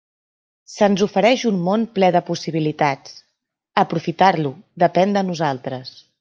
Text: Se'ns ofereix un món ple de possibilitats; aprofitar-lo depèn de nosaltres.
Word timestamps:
Se'ns 0.75 1.03
ofereix 1.05 1.43
un 1.49 1.59
món 1.67 1.83
ple 1.97 2.09
de 2.15 2.21
possibilitats; 2.31 3.15
aprofitar-lo 3.85 4.57
depèn 4.87 5.17
de 5.19 5.27
nosaltres. 5.31 5.97